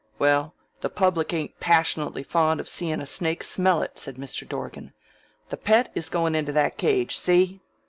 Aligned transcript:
"Well, 0.17 0.55
the 0.79 0.89
public 0.89 1.31
ain't 1.31 1.59
pashnutly 1.59 2.23
fond 2.23 2.59
of 2.59 2.67
seein' 2.67 3.01
a 3.01 3.05
snake 3.05 3.43
smell 3.43 3.83
it," 3.83 3.99
said 3.99 4.15
Mr. 4.15 4.49
Dorgan. 4.49 4.93
"The 5.49 5.57
Pet 5.57 5.91
is 5.93 6.09
goin' 6.09 6.33
into 6.33 6.51
that 6.53 6.75
cage 6.79 7.15
see?" 7.15 7.61